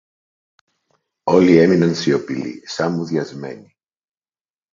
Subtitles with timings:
[1.23, 3.77] Όλοι έμειναν σιωπηλοί σα μουδιασμένοι.